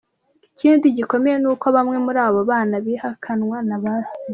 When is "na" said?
3.67-3.77